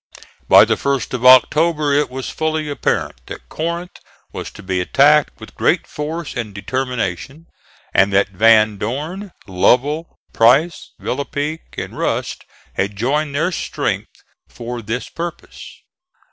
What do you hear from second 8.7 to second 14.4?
Dorn, Lovell, Price, Villepigue and Rust had joined their strength